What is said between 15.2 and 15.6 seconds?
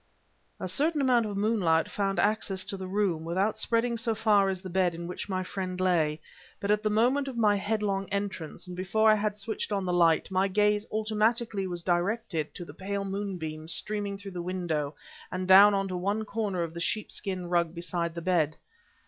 and